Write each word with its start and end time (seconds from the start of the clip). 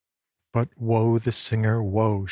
"But 0.51 0.69
woe 0.81 1.19
the 1.19 1.31
singer, 1.31 1.83
woe!" 1.83 2.19